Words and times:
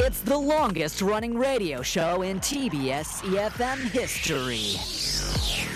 It's 0.00 0.20
the 0.20 0.36
longest 0.36 1.02
running 1.02 1.36
radio 1.36 1.82
show 1.82 2.22
in 2.22 2.38
TBS 2.40 3.22
EFM 3.24 3.78
history. 3.90 4.76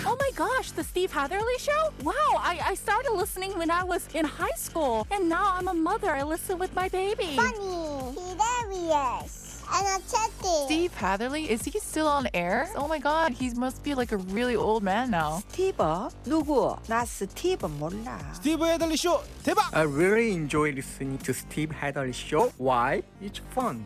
Oh 0.05 0.15
my 0.19 0.31
gosh, 0.35 0.71
the 0.71 0.83
Steve 0.83 1.11
Hatherley 1.11 1.57
show? 1.59 1.91
Wow, 2.03 2.13
I, 2.37 2.59
I 2.65 2.73
started 2.75 3.11
listening 3.13 3.57
when 3.57 3.69
I 3.69 3.83
was 3.83 4.07
in 4.13 4.25
high 4.25 4.55
school, 4.55 5.05
and 5.11 5.27
now 5.29 5.53
I'm 5.55 5.67
a 5.67 5.73
mother. 5.73 6.09
I 6.11 6.23
listen 6.23 6.57
with 6.57 6.73
my 6.75 6.87
baby. 6.89 7.35
funny, 7.35 8.15
hilarious, 8.17 9.63
energetic. 9.69 10.65
Steve 10.65 10.93
Hatherley, 10.93 11.49
is 11.49 11.63
he 11.65 11.77
still 11.79 12.07
on 12.07 12.27
air? 12.33 12.69
Oh 12.75 12.87
my 12.87 12.99
god, 12.99 13.33
he 13.33 13.51
must 13.53 13.83
be 13.83 13.93
like 13.93 14.11
a 14.11 14.17
really 14.17 14.55
old 14.55 14.81
man 14.83 15.11
now. 15.11 15.43
스티브? 15.51 16.09
누구? 16.25 16.77
나 16.87 17.05
스티브 17.05 17.67
몰라. 17.67 18.17
스티브 18.33 18.65
헤들리 18.65 18.97
쇼 18.97 19.21
대박! 19.43 19.69
I 19.73 19.83
really 19.83 20.31
enjoy 20.31 20.71
listening 20.71 21.17
to 21.19 21.33
Steve 21.33 21.71
Hadley 21.71 22.11
show. 22.13 22.51
Why? 22.57 23.03
It's 23.21 23.39
fun, 23.53 23.85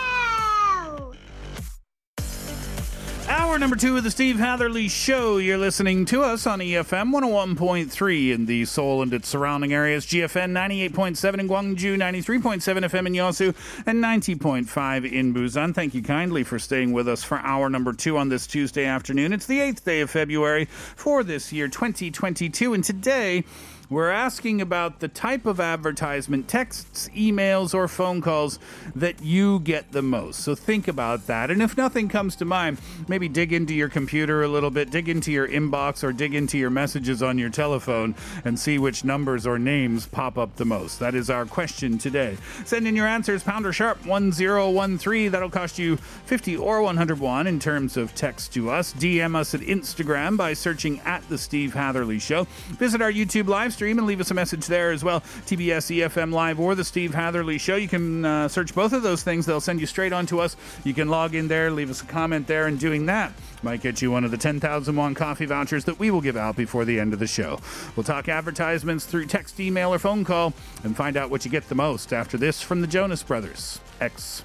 Hour 3.31 3.57
number 3.59 3.77
two 3.77 3.95
of 3.95 4.03
the 4.03 4.11
Steve 4.11 4.39
Hatherly 4.39 4.89
Show. 4.89 5.37
You're 5.37 5.57
listening 5.57 6.03
to 6.07 6.21
us 6.21 6.45
on 6.45 6.59
EFM 6.59 7.13
101.3 7.13 8.33
in 8.33 8.45
the 8.45 8.65
Seoul 8.65 9.01
and 9.01 9.13
its 9.13 9.29
surrounding 9.29 9.71
areas, 9.73 10.05
GFN 10.05 10.51
98.7 10.51 11.39
in 11.39 11.47
Gwangju, 11.47 11.95
93.7 11.95 12.61
FM 12.61 13.07
in 13.07 13.13
Yosu, 13.13 13.55
and 13.85 14.03
90.5 14.03 15.09
in 15.09 15.33
Busan. 15.33 15.73
Thank 15.73 15.93
you 15.93 16.03
kindly 16.03 16.43
for 16.43 16.59
staying 16.59 16.91
with 16.91 17.07
us 17.07 17.23
for 17.23 17.37
hour 17.37 17.69
number 17.69 17.93
two 17.93 18.17
on 18.17 18.27
this 18.27 18.45
Tuesday 18.45 18.83
afternoon. 18.83 19.31
It's 19.31 19.45
the 19.45 19.59
8th 19.59 19.85
day 19.85 20.01
of 20.01 20.09
February 20.09 20.65
for 20.65 21.23
this 21.23 21.53
year, 21.53 21.69
2022, 21.69 22.73
and 22.73 22.83
today 22.83 23.45
we're 23.91 24.09
asking 24.09 24.61
about 24.61 25.01
the 25.01 25.09
type 25.09 25.45
of 25.45 25.59
advertisement, 25.59 26.47
texts, 26.47 27.09
emails, 27.13 27.73
or 27.75 27.89
phone 27.89 28.21
calls 28.21 28.57
that 28.95 29.21
you 29.21 29.59
get 29.59 29.91
the 29.91 30.01
most. 30.01 30.39
So 30.39 30.55
think 30.55 30.87
about 30.87 31.27
that. 31.27 31.51
And 31.51 31.61
if 31.61 31.75
nothing 31.75 32.07
comes 32.07 32.37
to 32.37 32.45
mind, 32.45 32.77
maybe 33.09 33.27
dig 33.27 33.51
into 33.51 33.73
your 33.73 33.89
computer 33.89 34.43
a 34.43 34.47
little 34.47 34.69
bit, 34.69 34.91
dig 34.91 35.09
into 35.09 35.29
your 35.29 35.45
inbox, 35.45 36.05
or 36.05 36.13
dig 36.13 36.33
into 36.33 36.57
your 36.57 36.69
messages 36.69 37.21
on 37.21 37.37
your 37.37 37.49
telephone 37.49 38.15
and 38.45 38.57
see 38.57 38.79
which 38.79 39.03
numbers 39.03 39.45
or 39.45 39.59
names 39.59 40.05
pop 40.07 40.37
up 40.37 40.55
the 40.55 40.63
most. 40.63 40.99
That 40.99 41.13
is 41.13 41.29
our 41.29 41.45
question 41.45 41.97
today. 41.97 42.37
Send 42.63 42.87
in 42.87 42.95
your 42.95 43.07
answers, 43.07 43.43
pounder 43.43 43.73
sharp 43.73 44.05
1013. 44.05 45.31
That'll 45.31 45.49
cost 45.49 45.77
you 45.77 45.97
50 45.97 46.55
or 46.55 46.81
101 46.81 47.45
in 47.45 47.59
terms 47.59 47.97
of 47.97 48.15
text 48.15 48.53
to 48.53 48.69
us. 48.69 48.93
DM 48.93 49.35
us 49.35 49.53
at 49.53 49.59
Instagram 49.59 50.37
by 50.37 50.53
searching 50.53 51.01
at 51.01 51.27
The 51.27 51.37
Steve 51.37 51.73
Hatherly 51.73 52.19
Show. 52.19 52.45
Visit 52.79 53.01
our 53.01 53.11
YouTube 53.11 53.47
live 53.47 53.73
stream 53.73 53.80
and 53.89 54.05
leave 54.05 54.21
us 54.21 54.29
a 54.29 54.35
message 54.35 54.67
there 54.67 54.91
as 54.91 55.03
well. 55.03 55.21
TBS 55.21 55.97
EFM 55.97 56.31
Live 56.31 56.59
or 56.59 56.75
The 56.75 56.83
Steve 56.83 57.13
Hatherly 57.13 57.57
Show. 57.57 57.75
You 57.75 57.87
can 57.87 58.23
uh, 58.23 58.47
search 58.47 58.75
both 58.75 58.93
of 58.93 59.01
those 59.01 59.23
things. 59.23 59.47
They'll 59.47 59.59
send 59.59 59.79
you 59.79 59.87
straight 59.87 60.13
on 60.13 60.27
to 60.27 60.39
us. 60.39 60.55
You 60.83 60.93
can 60.93 61.09
log 61.09 61.33
in 61.33 61.47
there, 61.47 61.71
leave 61.71 61.89
us 61.89 62.01
a 62.01 62.05
comment 62.05 62.45
there, 62.45 62.67
and 62.67 62.79
doing 62.79 63.07
that 63.07 63.33
might 63.63 63.81
get 63.81 64.01
you 64.01 64.11
one 64.11 64.23
of 64.23 64.31
the 64.31 64.37
10,000 64.37 64.95
won 64.95 65.13
coffee 65.13 65.45
vouchers 65.45 65.85
that 65.85 65.99
we 65.99 66.11
will 66.11 66.21
give 66.21 66.37
out 66.37 66.55
before 66.55 66.85
the 66.85 66.99
end 66.99 67.13
of 67.13 67.19
the 67.19 67.27
show. 67.27 67.59
We'll 67.95 68.03
talk 68.03 68.27
advertisements 68.27 69.05
through 69.05 69.25
text, 69.27 69.59
email, 69.59 69.93
or 69.93 69.99
phone 69.99 70.23
call 70.23 70.53
and 70.83 70.95
find 70.95 71.17
out 71.17 71.29
what 71.29 71.45
you 71.45 71.51
get 71.51 71.67
the 71.69 71.75
most 71.75 72.13
after 72.13 72.37
this 72.37 72.61
from 72.61 72.81
the 72.81 72.87
Jonas 72.87 73.23
Brothers. 73.23 73.79
X. 73.99 74.43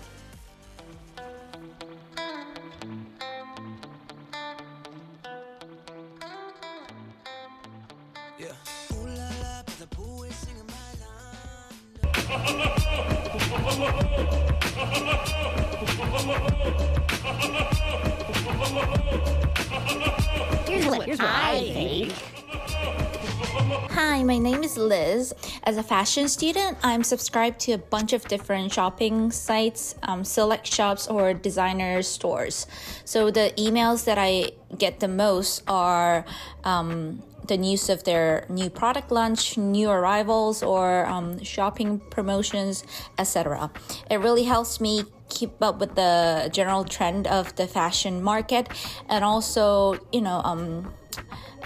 Hi, 23.90 24.24
my 24.24 24.38
name 24.38 24.64
is 24.64 24.76
Liz. 24.76 25.32
As 25.62 25.76
a 25.76 25.82
fashion 25.82 26.26
student, 26.28 26.78
I'm 26.82 27.04
subscribed 27.04 27.60
to 27.60 27.72
a 27.72 27.78
bunch 27.78 28.12
of 28.12 28.26
different 28.26 28.72
shopping 28.72 29.30
sites, 29.30 29.94
um, 30.02 30.24
select 30.24 30.66
shops, 30.66 31.06
or 31.06 31.32
designer 31.32 32.02
stores. 32.02 32.66
So 33.04 33.30
the 33.30 33.52
emails 33.56 34.04
that 34.06 34.18
I 34.18 34.50
get 34.76 34.98
the 34.98 35.06
most 35.06 35.62
are 35.68 36.24
um, 36.64 37.22
the 37.46 37.56
news 37.56 37.88
of 37.88 38.02
their 38.02 38.44
new 38.48 38.68
product 38.68 39.12
launch, 39.12 39.56
new 39.56 39.88
arrivals, 39.88 40.60
or 40.60 41.06
um, 41.06 41.40
shopping 41.44 42.00
promotions, 42.10 42.84
etc. 43.16 43.70
It 44.10 44.16
really 44.16 44.44
helps 44.44 44.80
me 44.80 45.04
keep 45.28 45.62
up 45.62 45.78
with 45.80 45.94
the 45.94 46.50
general 46.52 46.84
trend 46.84 47.26
of 47.26 47.54
the 47.56 47.66
fashion 47.66 48.22
market, 48.22 48.68
and 49.08 49.24
also, 49.24 49.98
you 50.12 50.20
know, 50.20 50.40
um, 50.44 50.92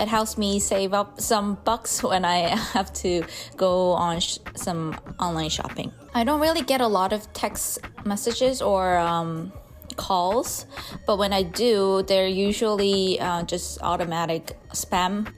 it 0.00 0.08
helps 0.08 0.38
me 0.38 0.58
save 0.58 0.94
up 0.94 1.20
some 1.20 1.58
bucks 1.64 2.02
when 2.10 2.24
I 2.24 2.56
have 2.74 2.92
to 3.04 3.24
go 3.56 3.92
on 3.92 4.20
sh- 4.20 4.38
some 4.56 4.96
online 5.18 5.50
shopping. 5.50 5.92
I 6.14 6.24
don't 6.24 6.40
really 6.40 6.62
get 6.62 6.80
a 6.80 6.88
lot 6.88 7.12
of 7.12 7.32
text 7.32 7.78
messages 8.04 8.62
or 8.62 8.96
um, 8.98 9.52
calls, 9.96 10.66
but 11.06 11.18
when 11.18 11.32
I 11.32 11.42
do, 11.42 12.02
they're 12.06 12.26
usually 12.26 13.20
uh, 13.20 13.42
just 13.44 13.80
automatic 13.82 14.58
spam 14.72 15.28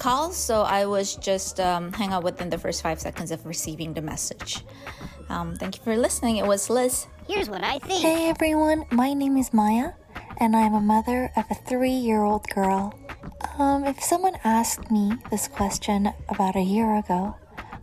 calls. 0.00 0.36
So 0.36 0.62
I 0.62 0.86
was 0.86 1.14
just 1.14 1.60
um, 1.60 1.92
hang 1.92 2.12
out 2.12 2.24
within 2.24 2.50
the 2.50 2.58
first 2.58 2.82
five 2.82 2.98
seconds 2.98 3.30
of 3.30 3.46
receiving 3.46 3.94
the 3.94 4.02
message. 4.02 4.64
Um, 5.28 5.54
thank 5.54 5.76
you 5.76 5.84
for 5.84 5.96
listening. 5.96 6.38
It 6.38 6.46
was 6.46 6.68
Liz. 6.68 7.06
Here's 7.28 7.48
what 7.48 7.62
I 7.62 7.78
think. 7.78 8.02
Hey 8.02 8.28
everyone, 8.28 8.86
my 8.90 9.14
name 9.14 9.36
is 9.36 9.52
Maya, 9.52 9.92
and 10.38 10.56
I'm 10.56 10.74
a 10.74 10.80
mother 10.80 11.30
of 11.36 11.44
a 11.50 11.54
three 11.54 11.94
year 11.94 12.24
old 12.24 12.48
girl. 12.48 12.98
Um, 13.58 13.84
if 13.84 14.02
someone 14.02 14.34
asked 14.42 14.90
me 14.90 15.12
this 15.30 15.46
question 15.46 16.10
about 16.28 16.56
a 16.56 16.62
year 16.62 16.96
ago, 16.96 17.36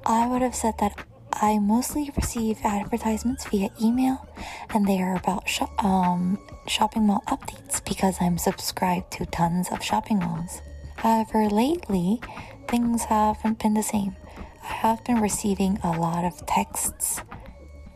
I 0.06 0.28
would 0.28 0.42
have 0.42 0.56
said 0.56 0.74
that 0.80 1.06
I 1.32 1.60
mostly 1.60 2.12
receive 2.18 2.58
advertisements 2.64 3.46
via 3.46 3.70
email, 3.82 4.28
and 4.74 4.88
they 4.88 5.00
are 5.02 5.16
about 5.16 5.48
sho- 5.48 5.72
um, 5.78 6.40
shopping 6.68 7.06
mall 7.06 7.24
updates 7.28 7.84
because 7.86 8.18
I'm 8.20 8.38
subscribed 8.38 9.12
to 9.14 9.26
tons 9.28 9.70
of 9.72 9.84
shopping 9.84 10.20
malls. 10.20 10.62
However, 10.98 11.48
lately, 11.50 12.20
things 12.68 13.04
haven't 13.06 13.60
been 13.60 13.74
the 13.74 13.84
same. 13.84 14.16
I 14.64 14.74
have 14.74 15.04
been 15.04 15.22
receiving 15.22 15.80
a 15.84 15.98
lot 15.98 16.26
of 16.26 16.46
texts, 16.46 17.22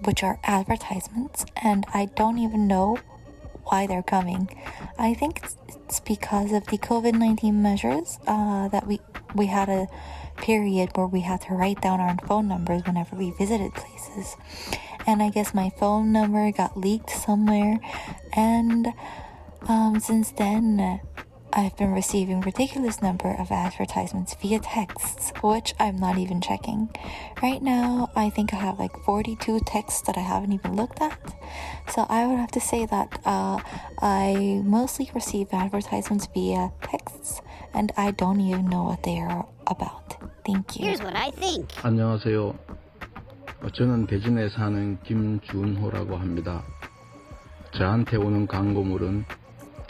which 0.05 0.23
are 0.23 0.39
advertisements, 0.43 1.45
and 1.61 1.85
I 1.93 2.05
don't 2.05 2.37
even 2.37 2.67
know 2.67 2.97
why 3.65 3.87
they're 3.87 4.03
coming. 4.03 4.49
I 4.97 5.13
think 5.13 5.37
it's- 5.37 5.99
because 6.05 6.51
of 6.53 6.65
the 6.67 6.77
COVID 6.77 7.15
19 7.15 7.61
measures 7.61 8.17
uh, 8.27 8.67
that 8.69 8.87
we, 8.87 8.99
we 9.35 9.47
had 9.47 9.67
a 9.69 9.87
period 10.37 10.89
where 10.95 11.07
we 11.07 11.21
had 11.21 11.41
to 11.41 11.53
write 11.53 11.81
down 11.81 11.99
our 11.99 12.15
phone 12.27 12.47
numbers 12.47 12.81
whenever 12.85 13.15
we 13.15 13.31
visited 13.31 13.73
places. 13.73 14.35
And 15.05 15.21
I 15.21 15.29
guess 15.29 15.53
my 15.53 15.69
phone 15.77 16.11
number 16.11 16.51
got 16.51 16.77
leaked 16.77 17.09
somewhere, 17.09 17.79
and 18.33 18.87
um, 19.67 19.99
since 19.99 20.31
then, 20.31 21.01
I've 21.53 21.75
been 21.75 21.91
receiving 21.91 22.41
ridiculous 22.41 23.01
number 23.01 23.35
of 23.37 23.51
advertisements 23.51 24.35
via 24.35 24.59
texts, 24.59 25.33
which 25.43 25.73
I'm 25.79 25.97
not 25.97 26.17
even 26.17 26.39
checking. 26.39 26.89
Right 27.43 27.61
now, 27.61 28.09
I 28.15 28.29
think 28.29 28.53
I 28.53 28.57
have 28.57 28.79
like 28.79 28.95
42 29.05 29.59
texts 29.65 30.01
that 30.03 30.17
I 30.17 30.21
haven't 30.21 30.53
even 30.53 30.75
looked 30.75 31.01
at. 31.01 31.19
So 31.93 32.05
I 32.09 32.25
would 32.25 32.37
have 32.37 32.51
to 32.51 32.61
say 32.61 32.85
that 32.85 33.19
uh, 33.25 33.59
I 34.01 34.61
mostly 34.63 35.11
receive 35.13 35.47
advertisements 35.51 36.27
via 36.33 36.71
texts, 36.83 37.41
and 37.73 37.91
I 37.97 38.11
don't 38.11 38.39
even 38.39 38.69
know 38.69 38.83
what 38.83 39.03
they 39.03 39.19
are 39.19 39.45
about. 39.67 40.15
Thank 40.45 40.79
you. 40.79 40.85
Here's 40.85 41.01
what 41.01 41.15
I 41.15 41.31
think. 41.31 41.69
안녕하세요. 41.83 42.55
저는 43.73 44.07
대전에 44.07 44.49
사는 44.49 44.97
김준호라고 45.03 46.15
합니다. 46.15 46.63
저한테 47.77 48.17
오는 48.17 48.47
광고물은 48.47 49.25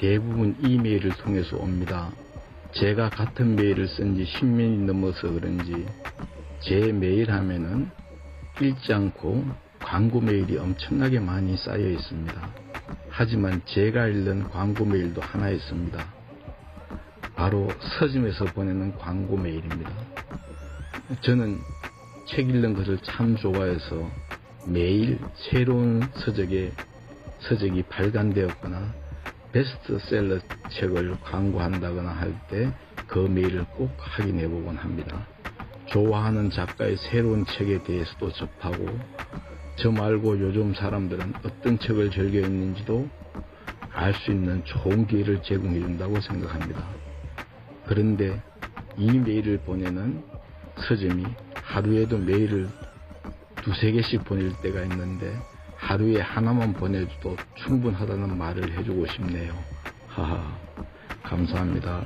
대부분 0.02 0.56
이메일을 0.64 1.12
통해서 1.18 1.58
옵니다. 1.58 2.10
제가 2.72 3.12
같은 3.12 3.56
메일을 3.56 3.88
쓴 3.88 4.16
지 4.16 4.24
10년이 4.24 4.80
넘어서 4.86 5.30
그런지 5.32 5.86
제 6.60 6.92
메일 6.92 7.30
하면은 7.32 7.92
읽지 8.60 8.96
않고 8.96 9.46
광고 9.80 10.20
메일이 10.20 10.58
엄청나게 10.58 11.20
많이 11.20 11.56
쌓여 11.56 11.88
있습니다. 11.88 12.50
하지만 13.10 13.62
제가 13.66 14.08
읽는 14.08 14.50
광고 14.50 14.86
메일도 14.86 15.22
하나 15.22 15.52
있습니다. 15.52 16.04
바로 17.36 17.70
서점에서 18.00 18.46
보내는 18.46 18.98
광고 18.98 19.38
메일입니다. 19.38 19.92
저는 21.22 21.60
책 22.28 22.50
읽는 22.50 22.74
것을 22.74 22.98
참 23.04 23.36
좋아해서 23.36 24.10
매일 24.66 25.20
새로운 25.36 26.02
서적에 26.16 26.72
서적이 27.42 27.84
발간되었거나 27.84 29.01
베스트셀러 29.52 30.40
책을 30.70 31.18
광고한다거나 31.22 32.12
할 32.12 32.34
때 32.50 32.72
그 33.08 33.20
메일을 33.20 33.66
꼭 33.76 33.94
확인해 33.98 34.48
보곤 34.48 34.78
합니다. 34.78 35.28
좋아하는 35.88 36.50
작가의 36.50 36.96
새로운 36.96 37.46
책에 37.46 37.84
대해서도 37.84 38.32
접하고 38.32 38.88
저 39.76 39.92
말고 39.92 40.40
요즘 40.40 40.74
사람들은 40.74 41.34
어떤 41.44 41.78
책을 41.78 42.12
즐겨 42.12 42.40
읽는지도 42.40 43.10
알 43.92 44.14
수 44.14 44.32
있는 44.32 44.64
좋은 44.64 45.08
기회를 45.08 45.44
제공해 45.44 45.80
준다고 45.82 46.22
생각합니다. 46.22 46.88
그런데 47.86 48.42
이 48.96 49.20
메일을 49.20 49.58
보내는 49.66 50.24
서점이 50.78 51.26
하루에도 51.56 52.18
메일을 52.18 52.70
두세 53.62 53.92
개씩 53.92 54.24
보낼 54.24 54.54
때가 54.62 54.84
있는데 54.84 55.38
하루에 55.82 56.22
하나만 56.22 56.74
보내줘도 56.74 57.36
충분하다는 57.56 58.38
말을 58.38 58.78
해주고 58.78 59.08
싶네요. 59.08 59.52
하하. 60.08 60.56
감사합니다. 61.24 62.06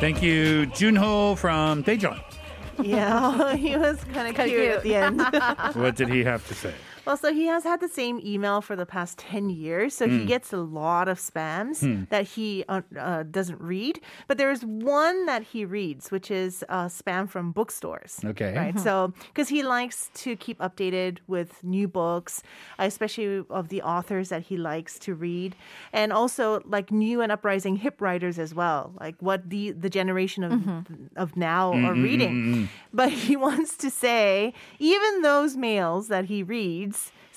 Thank 0.00 0.22
you, 0.22 0.66
Junho 0.74 1.36
from 1.38 1.82
Daejeon. 1.82 2.20
Yeah, 2.82 3.56
he 3.56 3.76
was 3.76 3.98
kind 4.12 4.28
of 4.28 4.34
cute, 4.44 4.68
at 4.68 4.82
the 4.82 4.96
end. 4.96 5.20
What 5.74 5.96
did 5.96 6.08
he 6.10 6.22
have 6.24 6.46
to 6.48 6.54
say? 6.54 6.74
Well, 7.06 7.16
so 7.16 7.32
he 7.32 7.46
has 7.46 7.64
had 7.64 7.80
the 7.80 7.88
same 7.88 8.20
email 8.24 8.60
for 8.60 8.76
the 8.76 8.86
past 8.86 9.18
10 9.18 9.50
years. 9.50 9.94
So 9.94 10.08
he 10.08 10.20
Hmm. 10.20 10.26
gets 10.26 10.52
a 10.52 10.58
lot 10.58 11.08
of 11.08 11.18
spams 11.18 11.80
Hmm. 11.80 12.04
that 12.10 12.24
he 12.34 12.64
uh, 12.68 12.82
uh, 12.98 13.22
doesn't 13.24 13.60
read. 13.60 14.00
But 14.28 14.38
there 14.38 14.50
is 14.50 14.64
one 14.64 15.26
that 15.26 15.42
he 15.52 15.64
reads, 15.64 16.10
which 16.10 16.30
is 16.30 16.64
uh, 16.68 16.86
spam 16.86 17.28
from 17.28 17.52
bookstores. 17.52 18.20
Okay. 18.24 18.52
Right. 18.56 18.74
Mhm. 18.74 18.80
So, 18.80 19.12
because 19.28 19.48
he 19.48 19.62
likes 19.62 20.10
to 20.24 20.36
keep 20.36 20.58
updated 20.60 21.18
with 21.26 21.62
new 21.62 21.88
books, 21.88 22.42
especially 22.78 23.44
of 23.50 23.68
the 23.68 23.82
authors 23.82 24.28
that 24.28 24.42
he 24.50 24.56
likes 24.56 24.98
to 25.00 25.14
read, 25.14 25.56
and 25.92 26.12
also 26.12 26.60
like 26.64 26.90
new 26.90 27.20
and 27.20 27.30
uprising 27.32 27.76
hip 27.76 28.00
writers 28.00 28.38
as 28.38 28.54
well, 28.54 28.92
like 29.00 29.16
what 29.20 29.50
the 29.50 29.72
the 29.72 29.90
generation 29.90 30.42
of 30.44 30.52
of 31.16 31.36
now 31.36 31.72
are 31.72 31.94
Mm, 31.94 32.00
mm, 32.00 32.02
reading. 32.08 32.34
mm, 32.34 32.54
mm. 32.54 32.68
But 32.92 33.10
he 33.26 33.36
wants 33.36 33.76
to 33.84 33.90
say, 33.90 34.52
even 34.78 35.22
those 35.22 35.56
mails 35.56 36.08
that 36.08 36.24
he 36.32 36.42
reads, 36.42 36.93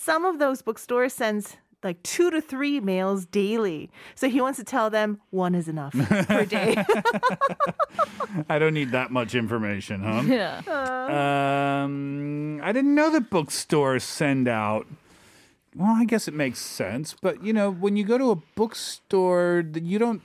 some 0.08 0.24
of 0.24 0.40
those 0.40 0.62
bookstores 0.62 1.12
sends 1.12 1.58
like 1.84 2.02
two 2.02 2.32
to 2.32 2.40
three 2.40 2.80
mails 2.80 3.26
daily. 3.26 3.92
So 4.16 4.30
he 4.30 4.40
wants 4.40 4.58
to 4.58 4.64
tell 4.64 4.90
them 4.90 5.20
one 5.32 5.54
is 5.54 5.68
enough 5.68 5.92
per 6.28 6.46
day. 6.46 6.82
I 8.50 8.58
don't 8.58 8.74
need 8.74 8.92
that 8.92 9.12
much 9.12 9.36
information, 9.36 10.02
huh? 10.02 10.22
Yeah. 10.26 10.62
Um, 11.84 12.62
I 12.64 12.72
didn't 12.72 12.96
know 12.96 13.12
that 13.12 13.30
bookstores 13.30 14.06
send 14.06 14.48
out. 14.48 14.88
Well, 15.76 15.92
I 15.92 16.06
guess 16.06 16.30
it 16.30 16.34
makes 16.34 16.60
sense, 16.60 17.14
but 17.22 17.44
you 17.44 17.52
know, 17.52 17.70
when 17.70 17.98
you 17.98 18.06
go 18.06 18.18
to 18.18 18.32
a 18.32 18.38
bookstore, 18.56 19.66
you 19.76 20.00
don't. 20.00 20.22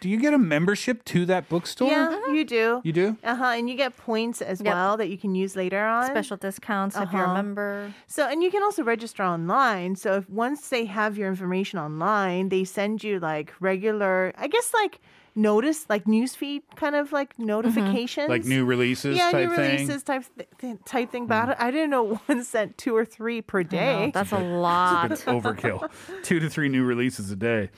Do 0.00 0.08
you 0.08 0.18
get 0.18 0.34
a 0.34 0.38
membership 0.38 1.04
to 1.06 1.24
that 1.26 1.48
bookstore? 1.48 1.90
Yeah, 1.90 2.32
you 2.32 2.44
do. 2.44 2.80
You 2.84 2.92
do? 2.92 3.16
Uh 3.22 3.34
huh. 3.36 3.44
And 3.56 3.68
you 3.70 3.76
get 3.76 3.96
points 3.96 4.42
as 4.42 4.62
well 4.62 4.96
that 4.96 5.08
you 5.08 5.16
can 5.18 5.34
use 5.34 5.54
later 5.56 5.84
on. 5.84 6.06
Special 6.06 6.36
discounts 6.36 6.96
if 6.96 7.12
you're 7.12 7.22
a 7.22 7.24
Uh-huh. 7.26 7.34
member. 7.34 7.94
So, 8.06 8.26
and 8.28 8.42
you 8.42 8.50
can 8.50 8.62
also 8.62 8.82
register 8.82 9.22
online. 9.22 9.96
So, 9.96 10.14
if 10.16 10.28
once 10.28 10.68
they 10.68 10.86
have 10.86 11.16
your 11.16 11.28
information 11.28 11.78
online, 11.78 12.48
they 12.48 12.64
send 12.64 13.04
you 13.04 13.20
like 13.20 13.52
regular, 13.60 14.32
I 14.36 14.48
guess 14.48 14.72
like 14.74 15.00
notice, 15.36 15.86
like 15.88 16.04
newsfeed 16.06 16.62
kind 16.74 16.96
of 16.96 17.12
like 17.12 17.38
notifications, 17.38 18.28
Like 18.28 18.44
new 18.44 18.64
releases 18.64 19.16
yeah, 19.16 19.30
type 19.30 19.48
new 19.50 19.54
thing? 19.56 19.70
releases 19.70 20.02
type 20.02 20.24
th- 20.36 20.48
th- 20.60 20.76
type 20.84 21.10
thing. 21.12 21.26
But 21.26 21.60
I 21.60 21.70
didn't 21.70 21.90
know 21.90 22.14
one 22.26 22.42
sent 22.42 22.76
two 22.76 22.96
or 22.96 23.04
three 23.04 23.40
per 23.40 23.62
day. 23.62 24.10
that's 24.12 24.32
a 24.32 24.36
It's 24.40 24.42
a 24.42 24.44
lot. 24.44 25.08
bit 25.10 25.18
overkill. 25.20 25.88
Two 26.24 26.40
to 26.40 26.50
three 26.50 26.68
new 26.68 26.84
releases 26.84 27.30
a 27.30 27.36
day. 27.36 27.70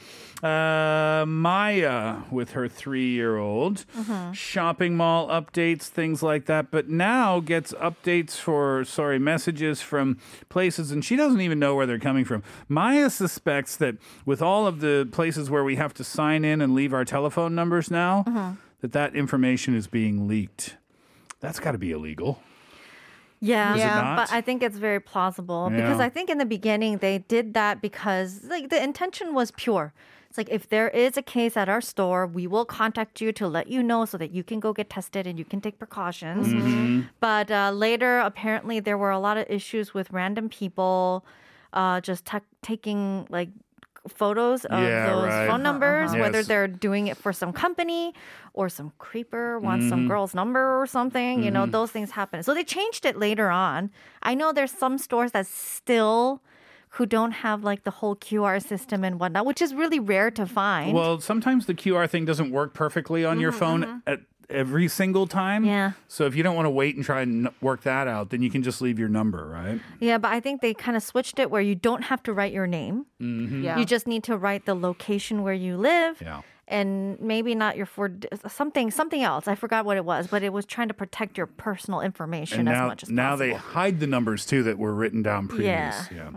Uh, 0.43 1.25
Maya 1.29 2.23
with 2.33 2.50
her 2.50 2.67
three-year-old 2.67 3.85
Mhm. 3.97 4.35
shopping 4.35 4.97
mall 4.97 5.29
updates, 5.29 5.83
things 5.83 6.21
like 6.21 6.47
that. 6.47 6.73
But 6.73 6.89
now 6.89 7.39
gets 7.39 7.73
updates 7.75 8.37
for 8.37 8.85
sorry 8.85 9.21
messages 9.21 9.83
from 9.83 10.17
places, 10.49 10.91
and 10.91 11.05
she 11.05 11.15
doesn't 11.15 11.41
even 11.41 11.61
know 11.61 11.77
where 11.77 11.87
they're 11.87 11.99
coming 12.00 12.25
from. 12.25 12.43
Maya 12.69 13.09
suspects 13.09 13.77
that 13.77 13.97
with 14.27 14.43
all 14.43 14.67
of 14.67 14.81
the 14.81 15.09
places 15.12 15.49
where 15.49 15.62
we 15.62 15.77
have 15.77 15.94
to 15.94 16.03
sign 16.03 16.44
in 16.44 16.61
and 16.61 16.75
leave 16.75 16.93
our 16.93 17.05
telephone 17.05 17.55
numbers 17.55 17.89
now, 17.89 18.25
Mhm. 18.27 18.56
that 18.81 18.91
that 18.93 19.15
information 19.15 19.77
is 19.77 19.87
being 19.87 20.27
leaked. 20.27 20.77
That's 21.39 21.61
got 21.61 21.73
to 21.73 21.79
be 21.79 21.93
illegal. 21.93 22.43
Yeah, 23.41 23.75
not? 23.75 24.17
but 24.17 24.33
I 24.33 24.41
think 24.41 24.62
it's 24.62 24.79
very 24.79 25.00
plausible 25.00 25.69
because 25.71 25.99
I 25.99 26.09
think 26.09 26.31
in 26.31 26.39
the 26.39 26.47
beginning 26.47 26.99
they 26.99 27.19
did 27.19 27.55
that 27.55 27.81
because 27.83 28.44
like 28.44 28.71
the 28.71 28.81
intention 28.83 29.35
was 29.35 29.50
pure. 29.53 29.93
It's 30.32 30.38
like 30.38 30.49
if 30.49 30.70
there 30.70 30.88
is 30.88 31.19
a 31.19 31.23
case 31.23 31.58
at 31.58 31.69
our 31.69 31.82
store, 31.82 32.26
we 32.26 32.46
will 32.46 32.64
contact 32.64 33.20
you 33.20 33.32
to 33.32 33.46
let 33.46 33.67
you 33.69 33.82
know 33.82 34.06
so 34.06 34.17
that 34.17 34.31
you 34.31 34.43
can 34.43 34.61
go 34.61 34.73
get 34.73 34.88
tested 34.88 35.26
and 35.26 35.38
you 35.38 35.44
can 35.44 35.61
take 35.61 35.79
precautions. 35.79 36.46
Mhm. 36.49 37.11
But 37.20 37.50
uh, 37.50 37.70
later, 37.70 38.19
apparently, 38.20 38.81
there 38.81 38.96
were 38.96 39.11
a 39.11 39.19
lot 39.19 39.37
of 39.37 39.44
issues 39.50 39.93
with 39.93 40.11
random 40.11 40.49
people 40.49 41.26
uh, 41.75 42.00
just 42.00 42.25
ta- 42.25 42.40
taking 42.62 43.26
like 43.29 43.50
photos 44.08 44.64
of 44.64 44.82
Yeah, 44.82 45.11
those 45.11 45.29
right. 45.29 45.46
phone 45.49 45.62
numbers, 45.62 46.12
Uh-huh. 46.12 46.20
whether 46.23 46.38
Yes. 46.38 46.46
they're 46.49 46.67
doing 46.67 47.08
it 47.08 47.19
for 47.19 47.34
some 47.34 47.52
company 47.52 48.14
or 48.55 48.70
some 48.70 48.90
creeper 48.96 49.58
wants 49.58 49.87
some 49.90 50.06
Mhm. 50.06 50.08
girl's 50.08 50.34
number 50.34 50.81
or 50.81 50.87
something. 50.87 51.43
You 51.43 51.50
know, 51.50 51.67
Mhm. 51.67 51.73
those 51.73 51.90
things 51.93 52.12
happen. 52.12 52.43
So 52.43 52.55
they 52.55 52.64
changed 52.64 53.05
it 53.05 53.19
later 53.19 53.50
on. 53.50 53.90
I 54.23 54.32
know 54.34 54.50
there's 54.50 54.73
some 54.73 54.96
stores 54.96 55.32
that 55.32 55.46
still 55.46 56.40
who 56.97 57.06
don't 57.06 57.33
have 57.33 57.65
like 57.65 57.85
the 57.85 57.91
whole 57.91 58.15
QR 58.15 58.62
system 58.62 59.03
and 59.03 59.19
whatnot, 59.19 59.47
which 59.47 59.62
is 59.62 59.75
really 59.75 59.99
rare 59.99 60.31
to 60.31 60.44
find. 60.47 60.93
Well, 60.93 61.21
sometimes 61.21 61.65
the 61.65 61.75
QR 61.75 62.09
thing 62.09 62.27
doesn't 62.27 62.50
work 62.50 62.75
perfectly 62.75 63.25
on 63.25 63.41
your 63.41 63.53
phone 63.53 64.03
at 64.06 64.21
every 64.50 64.89
single 64.89 65.27
time. 65.27 65.65
Yeah. 65.65 65.93
So 66.09 66.27
if 66.27 66.37
you 66.37 66.43
don't 66.43 66.55
want 66.55 66.67
to 66.67 66.71
wait 66.71 66.94
and 66.94 67.03
try 67.03 67.23
and 67.23 67.49
work 67.62 67.83
that 67.85 68.09
out, 68.09 68.29
then 68.29 68.43
you 68.43 68.50
can 68.50 68.62
just 68.62 68.83
leave 68.83 68.99
your 68.99 69.09
number, 69.09 69.47
right? 69.47 69.81
yeah, 70.00 70.19
but 70.19 70.33
I 70.33 70.41
think 70.41 70.61
they 70.61 70.75
kind 70.75 70.94
of 70.94 71.03
switched 71.03 71.39
it 71.39 71.50
where 71.50 71.62
you 71.62 71.75
don't 71.75 72.03
have 72.03 72.23
to 72.25 72.33
write 72.35 72.53
your 72.53 72.67
name. 72.67 73.06
Mm-hmm. 73.21 73.65
Yeah. 73.65 73.79
You 73.79 73.87
just 73.87 74.06
need 74.06 74.25
to 74.25 74.37
write 74.37 74.67
the 74.67 74.75
location 74.75 75.43
where 75.43 75.55
you 75.55 75.79
live. 75.79 76.21
Yeah. 76.21 76.43
And 76.69 77.20
maybe 77.20 77.55
not 77.55 77.76
your 77.76 77.87
for 77.87 78.11
something 78.49 78.91
something 78.93 79.23
else. 79.23 79.49
I 79.49 79.56
forgot 79.56 79.85
what 79.85 79.97
it 79.97 80.05
was, 80.05 80.29
but 80.29 80.43
it 80.43 80.53
was 80.53 80.64
trying 80.64 80.88
to 80.88 80.94
protect 80.94 81.37
your 81.37 81.47
personal 81.47 82.00
information 82.00 82.60
And 82.60 82.69
as 82.69 82.79
now, 82.79 82.86
much 82.86 83.03
as 83.03 83.10
now 83.10 83.31
possible. 83.31 83.46
Now 83.48 83.55
they 83.55 83.58
hide 83.58 84.01
the 84.01 84.06
numbers 84.06 84.46
too 84.46 84.63
that 84.63 84.79
were 84.79 84.94
written 84.94 85.22
down 85.22 85.48
previous. 85.48 86.08
Yeah. 86.10 86.31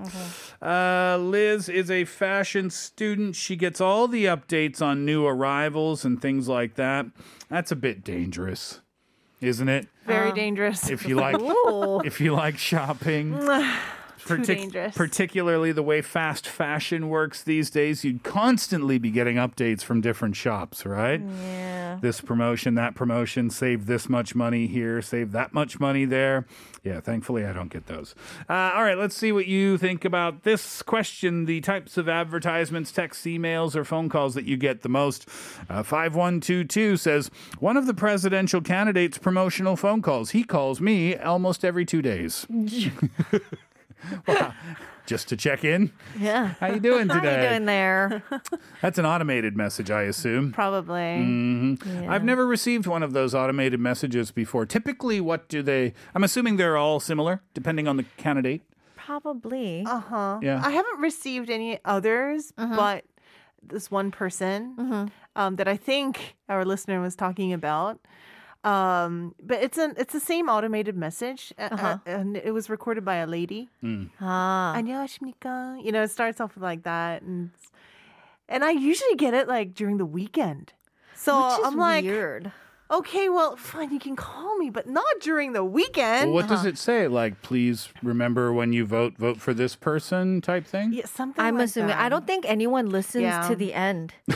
Uh, 0.61 1.17
Liz 1.17 1.69
is 1.69 1.91
a 1.91 2.05
fashion 2.05 2.69
student. 2.71 3.35
She 3.35 3.55
gets 3.55 3.79
all 3.79 4.07
the 4.07 4.25
updates 4.25 4.81
on 4.81 5.05
new 5.05 5.25
arrivals 5.25 6.03
and 6.03 6.19
things 6.21 6.47
like 6.47 6.73
that. 6.75 7.05
That's 7.49 7.71
a 7.71 7.75
bit 7.75 8.03
dangerous, 8.03 8.81
isn't 9.41 9.69
it? 9.69 9.87
Very 10.05 10.31
dangerous. 10.33 10.89
If 10.89 11.07
you 11.07 11.15
like, 11.15 11.37
if 12.05 12.19
you 12.19 12.33
like 12.33 12.57
shopping. 12.57 13.47
Partic-. 14.25 14.95
Particularly 14.95 15.71
the 15.71 15.83
way 15.83 16.01
fast 16.01 16.47
fashion 16.47 17.09
works 17.09 17.43
these 17.43 17.69
days, 17.69 18.03
you'd 18.03 18.23
constantly 18.23 18.97
be 18.97 19.11
getting 19.11 19.35
updates 19.37 19.81
from 19.81 20.01
different 20.01 20.35
shops, 20.35 20.85
right? 20.85 21.21
Yeah. 21.21 21.99
This 22.01 22.21
promotion, 22.21 22.75
that 22.75 22.95
promotion, 22.95 23.49
save 23.49 23.85
this 23.85 24.09
much 24.09 24.35
money 24.35 24.67
here, 24.67 25.01
save 25.01 25.31
that 25.31 25.53
much 25.53 25.79
money 25.79 26.05
there. 26.05 26.45
Yeah, 26.83 26.99
thankfully 26.99 27.45
I 27.45 27.53
don't 27.53 27.69
get 27.69 27.87
those. 27.87 28.15
Uh, 28.49 28.73
all 28.75 28.83
right, 28.83 28.97
let's 28.97 29.15
see 29.15 29.31
what 29.31 29.47
you 29.47 29.77
think 29.77 30.05
about 30.05 30.43
this 30.43 30.81
question 30.81 31.45
the 31.45 31.61
types 31.61 31.97
of 31.97 32.09
advertisements, 32.09 32.91
texts, 32.91 33.25
emails, 33.25 33.75
or 33.75 33.83
phone 33.83 34.09
calls 34.09 34.35
that 34.35 34.45
you 34.45 34.57
get 34.57 34.81
the 34.81 34.89
most. 34.89 35.27
Uh, 35.69 35.83
5122 35.83 36.97
says, 36.97 37.31
One 37.59 37.77
of 37.77 37.85
the 37.85 37.93
presidential 37.93 38.61
candidates' 38.61 39.17
promotional 39.17 39.75
phone 39.75 40.01
calls. 40.01 40.31
He 40.31 40.43
calls 40.43 40.81
me 40.81 41.15
almost 41.15 41.65
every 41.65 41.85
two 41.85 42.01
days. 42.01 42.45
Wow. 44.27 44.53
Just 45.05 45.27
to 45.29 45.37
check 45.37 45.63
in. 45.63 45.91
Yeah. 46.17 46.55
How 46.59 46.67
you 46.67 46.79
doing 46.79 47.07
today? 47.07 47.13
How 47.13 47.19
today? 47.21 47.43
you 47.43 47.49
doing 47.49 47.65
there? 47.65 48.23
That's 48.81 48.97
an 48.97 49.05
automated 49.05 49.55
message, 49.55 49.91
I 49.91 50.03
assume. 50.03 50.51
Probably. 50.51 50.95
Mhm. 50.99 52.01
Yeah. 52.03 52.11
I've 52.11 52.23
never 52.23 52.47
received 52.47 52.87
one 52.87 53.03
of 53.03 53.13
those 53.13 53.35
automated 53.35 53.79
messages 53.79 54.31
before. 54.31 54.65
Typically, 54.65 55.21
what 55.21 55.47
do 55.47 55.61
they? 55.61 55.93
I'm 56.15 56.23
assuming 56.23 56.57
they're 56.57 56.75
all 56.77 56.99
similar, 56.99 57.43
depending 57.53 57.87
on 57.87 57.97
the 57.97 58.03
candidate. 58.17 58.63
Probably. 58.95 59.83
Uh 59.85 59.99
huh. 59.99 60.39
Yeah. 60.41 60.59
I 60.65 60.71
haven't 60.71 60.99
received 60.99 61.51
any 61.51 61.79
others, 61.85 62.51
but 62.57 63.05
this 63.61 63.91
one 63.91 64.09
person 64.09 65.11
um, 65.35 65.55
that 65.57 65.67
I 65.67 65.77
think 65.77 66.35
our 66.49 66.65
listener 66.65 66.99
was 66.99 67.15
talking 67.15 67.53
about. 67.53 67.99
Um, 68.64 69.34
but 69.40 69.62
it's 69.62 69.78
an 69.78 69.94
it's 69.96 70.12
the 70.12 70.20
same 70.20 70.48
automated 70.50 70.94
message, 70.94 71.52
uh, 71.58 71.68
Uh-huh. 71.72 71.86
uh, 71.86 71.98
and 72.04 72.36
it 72.36 72.52
was 72.52 72.68
recorded 72.68 73.04
by 73.04 73.16
a 73.16 73.26
lady. 73.26 73.70
Ah. 74.20 74.74
안녕하십니까? 74.76 75.80
You 75.82 75.92
know, 75.92 76.02
it 76.02 76.10
starts 76.12 76.40
off 76.40 76.52
like 76.60 76.82
that, 76.84 77.22
and 77.22 77.50
and 78.52 78.62
I 78.62 78.70
usually 78.76 79.16
get 79.16 79.32
it 79.32 79.48
like 79.48 79.72
during 79.72 79.96
the 79.96 80.04
weekend. 80.04 80.74
So 81.16 81.40
Which 81.40 81.60
is 81.60 81.66
I'm 81.72 81.76
like, 81.80 82.04
weird. 82.04 82.52
okay, 82.90 83.28
well, 83.28 83.54
fine, 83.56 83.92
you 83.92 84.00
can 84.00 84.16
call 84.16 84.58
me, 84.58 84.68
but 84.68 84.88
not 84.88 85.06
during 85.22 85.52
the 85.52 85.62
weekend. 85.64 86.32
Well, 86.34 86.42
what 86.42 86.48
does 86.48 86.64
it 86.66 86.76
say? 86.76 87.06
Like, 87.06 87.40
please 87.40 87.88
remember 88.02 88.52
when 88.52 88.72
you 88.72 88.84
vote, 88.84 89.14
vote 89.16 89.38
for 89.40 89.54
this 89.54 89.76
person 89.76 90.40
type 90.40 90.66
thing? 90.66 90.92
Yeah, 90.92 91.06
something 91.06 91.38
I'm 91.44 91.54
like 91.56 91.66
assuming. 91.70 91.94
that. 91.94 92.00
I 92.02 92.08
don't 92.08 92.26
think 92.26 92.44
anyone 92.48 92.90
listens 92.90 93.22
Yeah. 93.22 93.46
to 93.46 93.54
the 93.54 93.74
end. 93.74 94.14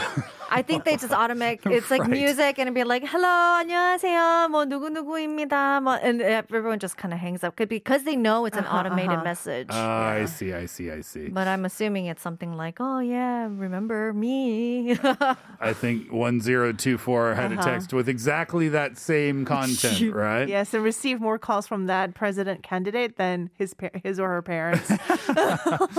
I 0.54 0.62
think 0.62 0.84
they 0.84 0.94
just 0.96 1.10
automatic. 1.12 1.66
It's 1.66 1.90
like 1.90 2.02
Right. 2.06 2.14
music 2.14 2.62
and 2.62 2.70
it'd 2.70 2.78
be 2.78 2.84
like, 2.86 3.02
"Hello, 3.02 3.58
안녕하세요, 3.58 4.46
뭐 4.54 4.62
누구 4.70 4.86
누구입니다," 4.94 5.82
뭐, 5.82 5.98
and 5.98 6.22
everyone 6.22 6.78
just 6.78 6.94
kind 6.96 7.10
of 7.12 7.18
hangs 7.18 7.42
up 7.42 7.56
Could 7.56 7.66
be 7.68 7.82
because 7.82 8.04
they 8.04 8.14
know 8.14 8.46
it's 8.46 8.54
an 8.56 8.66
automated 8.70 9.18
message. 9.24 9.66
Ah, 9.74 10.14
I 10.14 10.26
see, 10.30 10.54
I 10.54 10.66
see, 10.70 10.92
I 10.94 11.00
see. 11.02 11.26
but 11.26 11.48
I'm 11.48 11.64
assuming 11.64 12.06
it's 12.06 12.22
something 12.22 12.54
like, 12.54 12.78
"Oh 12.78 13.00
yeah, 13.02 13.50
remember 13.50 14.12
me." 14.14 14.94
I 15.58 15.72
think 15.74 16.12
1024 16.12 17.34
had 17.34 17.50
a 17.50 17.58
Uh-huh. 17.58 17.64
text 17.74 17.90
with 17.92 18.06
exactly 18.06 18.37
that 18.38 18.96
same 18.98 19.44
content, 19.44 20.14
right? 20.14 20.48
Yes, 20.48 20.72
and 20.74 20.82
receive 20.82 21.20
more 21.20 21.38
calls 21.38 21.66
from 21.66 21.86
that 21.86 22.14
president 22.14 22.62
candidate 22.62 23.16
than 23.16 23.50
his 23.58 23.74
par- 23.74 23.90
his 24.02 24.18
or 24.20 24.28
her 24.28 24.42
parents. 24.42 24.88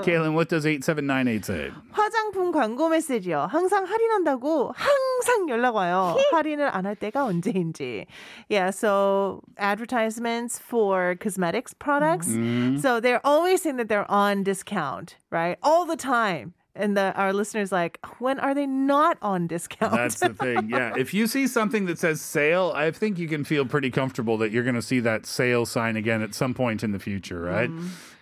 Kaylin, 0.00 0.34
what 0.34 0.48
does 0.48 0.66
8798 0.66 1.44
say? 1.44 1.70
화장품 1.92 2.52
광고 2.52 2.88
메시지요. 2.88 3.48
항상 3.50 3.84
할인한다고 3.86 4.72
항상 4.74 5.48
연락 5.48 5.74
와요. 5.74 6.16
할인을 6.32 6.70
안 6.74 6.86
할 6.86 6.96
때가 6.96 7.24
언제인지. 7.24 8.06
Yeah, 8.48 8.70
so 8.70 9.42
advertisements 9.58 10.58
for 10.58 11.16
cosmetics 11.16 11.74
products. 11.74 12.28
Mm-hmm. 12.28 12.78
So 12.78 13.00
they're 13.00 13.24
always 13.24 13.62
saying 13.62 13.76
that 13.76 13.88
they're 13.88 14.10
on 14.10 14.42
discount, 14.42 15.16
right? 15.30 15.58
All 15.62 15.84
the 15.86 15.96
time. 15.96 16.54
And 16.73 16.95
the, 16.95 17.13
our 17.15 17.33
listeners 17.33 17.71
like, 17.71 17.99
when 18.19 18.39
are 18.39 18.53
they 18.53 18.65
not 18.65 19.17
on 19.21 19.47
discount? 19.47 19.93
That's 19.93 20.19
the 20.19 20.33
thing. 20.33 20.69
Yeah. 20.69 20.93
If 21.01 21.13
you 21.13 21.27
see 21.27 21.47
something 21.47 21.85
that 21.85 21.99
says 21.99 22.21
sale, 22.21 22.71
I 22.75 22.91
think 22.91 23.17
you 23.17 23.27
can 23.27 23.43
feel 23.43 23.65
pretty 23.65 23.89
comfortable 23.89 24.37
that 24.37 24.51
you're 24.51 24.63
going 24.63 24.75
to 24.75 24.81
see 24.81 24.99
that 25.01 25.25
sale 25.25 25.65
sign 25.65 25.95
again 25.97 26.21
at 26.21 26.33
some 26.35 26.53
point 26.53 26.83
in 26.83 26.91
the 26.91 26.99
future, 26.99 27.41
right? 27.41 27.69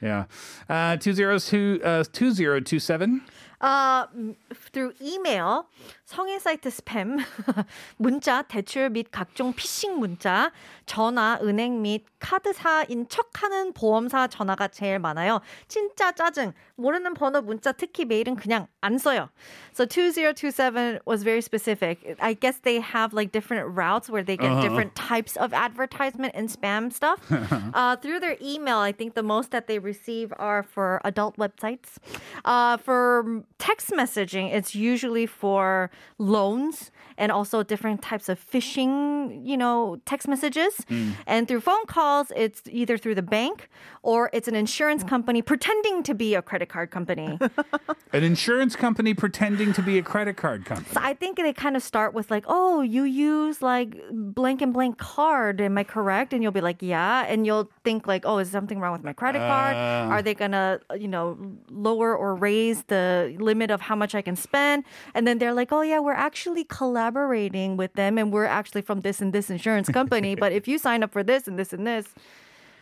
Yeah. 0.02 0.26
Uh, 0.70 0.98
202, 0.98 1.82
uh, 1.84 2.04
2027. 2.12 3.22
Uh, 3.62 4.06
through 4.54 4.94
email, 5.02 5.68
성인 6.09 6.39
사이트 6.39 6.69
스팸, 6.69 7.19
문자, 7.97 8.43
대출 8.43 8.91
및 8.91 9.07
각종 9.11 9.53
피싱 9.53 9.99
문자, 9.99 10.51
전화, 10.87 11.39
은행 11.43 11.83
및 11.83 12.05
카드사인 12.19 13.09
척하는 13.09 13.73
보험사 13.73 14.29
전화가 14.29 14.69
제일 14.69 14.99
많아요. 14.99 15.41
진짜 15.69 16.13
짜증. 16.13 16.53
모르는 16.77 17.15
번호 17.15 17.41
문자, 17.43 17.73
특히 17.73 18.05
메일은 18.05 18.37
그냥 18.37 18.67
안 18.81 18.99
써요. 18.99 19.29
So 19.73 19.85
2027 19.87 21.01
was 21.07 21.23
very 21.23 21.41
specific. 21.41 22.17
I 22.21 22.35
guess 22.35 22.59
they 22.61 22.81
have 22.81 23.13
like 23.13 23.33
different 23.33 23.67
routes 23.77 24.09
where 24.11 24.23
they 24.25 24.37
get 24.37 24.51
Uh-huh. 24.55 24.63
different 24.63 24.95
types 24.95 25.37
of 25.37 25.53
advertisement 25.53 26.33
and 26.35 26.49
spam 26.49 26.93
stuff. 26.93 27.19
uh, 27.75 27.97
through 27.97 28.21
their 28.21 28.37
email, 28.41 28.79
I 28.79 28.93
think 28.93 29.15
the 29.15 29.23
most 29.23 29.51
that 29.51 29.67
they 29.67 29.79
receive 29.79 30.33
are 30.39 30.63
for 30.63 31.01
adult 31.05 31.37
websites. 31.37 31.97
Uh, 32.45 32.77
for 32.77 33.43
text 33.59 33.91
messaging, 33.91 34.53
it's 34.53 34.75
usually 34.75 35.27
for 35.27 35.91
loans 36.18 36.92
and 37.18 37.32
also 37.32 37.64
different 37.64 38.02
types 38.02 38.30
of 38.30 38.40
phishing, 38.40 39.46
you 39.46 39.58
know, 39.58 40.00
text 40.06 40.28
messages. 40.28 40.86
And 41.28 41.48
through 41.48 41.62
phone 41.62 41.86
calls, 41.86 42.32
it's 42.36 42.62
either 42.70 42.98
through 42.98 43.16
the 43.16 43.22
bank 43.22 43.70
or 44.04 44.30
it's 44.34 44.48
an 44.48 44.56
insurance 44.56 45.04
company 45.04 45.42
pretending 45.42 46.04
to 46.04 46.14
be 46.14 46.36
a 46.36 46.42
credit 46.42 46.70
card 46.70 46.92
company. 46.92 47.38
An 48.14 48.24
insurance 48.24 48.76
company 48.76 49.14
pretending 49.14 49.72
to 49.74 49.82
be 49.84 50.00
a 50.00 50.02
credit 50.02 50.36
card 50.36 50.66
company. 50.66 50.90
So 50.94 51.00
I 51.02 51.14
think 51.14 51.38
they 51.38 51.54
kind 51.54 51.76
of 51.76 51.84
start 51.84 52.14
with 52.14 52.32
like, 52.32 52.44
oh, 52.48 52.82
you 52.82 53.04
use 53.04 53.62
like 53.62 53.96
blank 54.12 54.62
and 54.62 54.74
blank 54.74 54.98
card. 54.98 55.62
Am 55.62 55.78
I 55.78 55.84
correct? 55.84 56.34
And 56.34 56.42
you'll 56.42 56.52
be 56.52 56.62
like, 56.62 56.82
yeah. 56.82 57.26
And 57.28 57.46
you'll 57.46 57.70
think 57.84 58.08
like, 58.08 58.24
oh, 58.26 58.40
is 58.40 58.50
something 58.50 58.80
wrong 58.80 58.94
with 58.94 59.04
my 59.04 59.14
credit 59.14 59.40
card? 59.40 59.76
Ah. 59.76 60.08
Are 60.10 60.22
they 60.22 60.34
gonna, 60.34 60.80
you 60.98 61.08
know, 61.08 61.38
lower 61.70 62.16
or 62.16 62.34
raise 62.36 62.84
the 62.84 63.36
limit 63.40 63.70
of 63.70 63.82
how 63.82 63.96
much 63.96 64.16
I 64.16 64.22
can 64.22 64.36
spend? 64.36 64.86
And 65.14 65.28
then 65.28 65.38
they're 65.38 65.54
like, 65.54 65.72
oh 65.72 65.82
yeah, 65.90 66.00
we're 66.00 66.22
actually 66.30 66.64
collaborating 66.80 67.70
with 67.82 67.94
them, 67.94 68.18
and 68.20 68.32
we're 68.36 68.46
actually 68.60 68.82
from 68.90 69.00
this 69.02 69.18
and 69.24 69.30
this 69.34 69.50
insurance 69.50 69.88
company. 70.00 70.32
but 70.44 70.52
if 70.60 70.68
you 70.70 70.78
sign 70.78 71.00
up 71.06 71.12
for 71.12 71.24
this 71.24 71.48
and 71.48 71.56
this 71.60 71.72
and 71.74 71.86
this. 71.92 72.06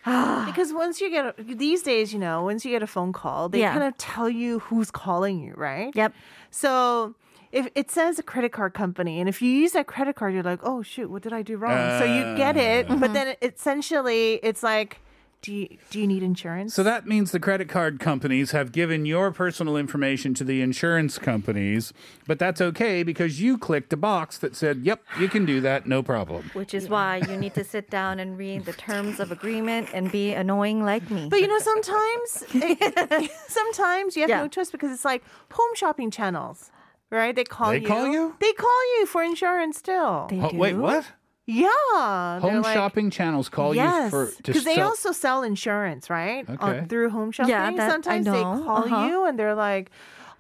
because 0.50 0.72
once 0.74 1.02
you 1.02 1.10
get 1.10 1.24
a, 1.26 1.44
these 1.44 1.82
days, 1.84 2.14
you 2.14 2.20
know, 2.20 2.44
once 2.44 2.64
you 2.64 2.72
get 2.72 2.84
a 2.84 2.88
phone 2.88 3.12
call, 3.22 3.50
they 3.50 3.60
Yeah. 3.60 3.74
kind 3.74 3.84
of 3.90 3.98
tell 3.98 4.30
you 4.30 4.60
who's 4.60 4.90
calling 4.92 5.40
you, 5.46 5.54
right? 5.58 5.92
Yep. 5.96 6.14
So 6.50 7.14
if 7.52 7.68
it 7.76 7.92
says 7.92 8.18
a 8.20 8.24
credit 8.24 8.52
card 8.54 8.74
company, 8.74 9.20
and 9.20 9.28
if 9.28 9.42
you 9.42 9.50
use 9.52 9.72
that 9.74 9.88
credit 9.88 10.16
card, 10.16 10.34
you're 10.34 10.44
like, 10.44 10.60
oh 10.64 10.82
shoot, 10.82 11.10
what 11.10 11.22
did 11.24 11.34
I 11.34 11.42
do 11.42 11.58
wrong? 11.58 12.00
so 12.00 12.06
you 12.06 12.24
get 12.38 12.56
it, 12.58 12.90
Uh. 12.90 12.96
but 12.96 13.12
then 13.14 13.36
essentially 13.42 14.40
it's 14.44 14.64
like, 14.64 15.00
do 15.44 15.54
you 15.54 15.78
do 15.92 16.00
you 16.00 16.08
need 16.08 16.24
insurance? 16.24 16.74
So 16.74 16.84
that 16.84 17.06
means 17.08 17.32
the 17.32 17.40
credit 17.40 17.70
card 17.70 18.00
companies 18.00 18.52
have 18.52 18.72
given 18.72 19.06
your 19.06 19.32
personal 19.32 19.78
information 19.78 20.34
to 20.36 20.44
the 20.44 20.62
insurance 20.62 21.18
companies, 21.20 21.94
but 22.26 22.40
that's 22.40 22.60
okay 22.60 23.04
because 23.04 23.40
you 23.40 23.58
clicked 23.58 23.94
a 23.94 23.98
box 23.98 24.38
that 24.40 24.56
said, 24.56 24.80
"Yep, 24.84 25.02
you 25.20 25.30
can 25.30 25.46
do 25.46 25.62
that, 25.62 25.86
no 25.88 26.02
problem." 26.04 26.50
Which 26.54 26.74
is 26.74 26.90
why 26.90 27.22
you 27.30 27.38
need 27.38 27.54
to 27.54 27.64
sit 27.64 27.90
down 27.90 28.20
and 28.20 28.38
read 28.38 28.66
the 28.66 28.74
terms 28.74 29.20
of 29.20 29.32
agreement 29.32 29.90
and 29.94 30.12
be 30.12 30.34
annoying 30.34 30.84
like 30.84 31.10
me. 31.12 31.28
But 31.30 31.40
you 31.42 31.48
know, 31.48 31.60
sometimes, 31.60 32.44
sometimes 33.48 34.16
you 34.16 34.22
have 34.24 34.30
Yeah. 34.30 34.42
no 34.42 34.48
choice 34.48 34.72
because 34.72 34.92
it's 34.92 35.06
like 35.06 35.24
home 35.52 35.76
shopping 35.76 36.12
channels, 36.12 36.72
right? 37.12 37.36
They 37.36 37.44
call 37.44 37.72
They 37.72 37.80
you. 37.82 37.88
call 37.88 38.08
you? 38.08 38.36
They 38.40 38.54
call 38.54 39.00
you 39.00 39.06
for 39.06 39.24
insurance 39.24 39.78
still. 39.78 40.28
Ho- 40.30 40.50
oh, 40.52 40.56
Wait, 40.56 40.76
what? 40.76 41.06
Yeah. 41.48 42.40
Home 42.42 42.62
like- 42.62 42.74
shopping 42.74 43.10
channels 43.10 43.48
call 43.50 43.74
yes, 43.74 44.04
you 44.06 44.10
for 44.10 44.32
to 44.32 44.42
because 44.44 44.64
they 44.66 44.76
sell- 44.76 44.90
also 44.90 45.12
sell 45.14 45.44
insurance, 45.44 46.10
right? 46.10 46.48
Okay. 46.48 46.80
On, 46.80 46.88
through 46.88 47.10
home 47.10 47.32
shopping. 47.32 47.52
Yeah, 47.52 47.72
that 47.72 47.90
I 47.90 47.92
Sometimes 47.92 48.26
they 48.26 48.32
know. 48.44 48.64
call 48.66 48.84
Uh-huh. 48.84 49.06
you 49.08 49.26
and 49.26 49.40
they're 49.40 49.56
like, 49.56 49.90